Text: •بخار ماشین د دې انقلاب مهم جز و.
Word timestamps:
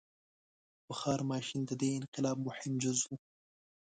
•بخار 0.87 1.19
ماشین 1.31 1.61
د 1.65 1.71
دې 1.81 1.89
انقلاب 1.99 2.37
مهم 2.47 2.71
جز 2.83 2.99
و. 3.07 3.09